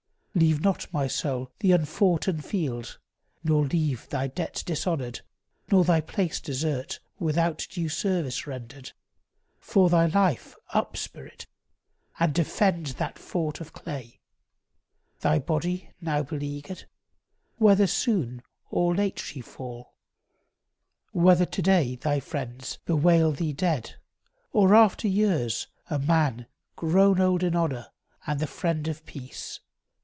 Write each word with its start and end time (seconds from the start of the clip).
Leave 0.33 0.61
not, 0.61 0.87
my 0.93 1.07
soul, 1.07 1.51
the 1.59 1.73
unfoughten 1.73 2.39
field, 2.41 2.97
nor 3.43 3.65
leave 3.65 4.07
Thy 4.07 4.27
debts 4.27 4.63
dishonoured, 4.63 5.19
nor 5.69 5.83
thy 5.83 5.99
place 5.99 6.39
desert 6.39 7.01
Without 7.19 7.67
due 7.69 7.89
service 7.89 8.47
rendered. 8.47 8.93
For 9.59 9.89
thy 9.89 10.05
life, 10.05 10.55
Up, 10.69 10.95
spirit, 10.95 11.47
and 12.17 12.33
defend 12.33 12.85
that 12.97 13.19
fort 13.19 13.59
of 13.59 13.73
clay, 13.73 14.21
Thy 15.19 15.37
body, 15.37 15.89
now 15.99 16.23
beleaguered; 16.23 16.85
whether 17.57 17.85
soon 17.85 18.41
Or 18.69 18.95
late 18.95 19.19
she 19.19 19.41
fall; 19.41 19.95
whether 21.11 21.45
to 21.45 21.61
day 21.61 21.97
thy 21.97 22.21
friends 22.21 22.77
Bewail 22.85 23.33
thee 23.33 23.51
dead, 23.53 23.95
or, 24.53 24.75
after 24.75 25.09
years, 25.09 25.67
a 25.89 25.99
man 25.99 26.45
Grown 26.77 27.19
old 27.19 27.43
in 27.43 27.53
honour 27.53 27.91
and 28.25 28.39
the 28.39 28.47
friend 28.47 28.87
of 28.87 29.05
peace. 29.05 29.59